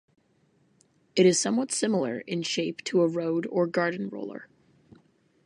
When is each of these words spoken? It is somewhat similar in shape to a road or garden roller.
It 1.15 1.27
is 1.27 1.39
somewhat 1.39 1.71
similar 1.71 2.21
in 2.21 2.41
shape 2.41 2.83
to 2.85 3.03
a 3.03 3.07
road 3.07 3.45
or 3.51 3.67
garden 3.67 4.09
roller. 4.09 4.49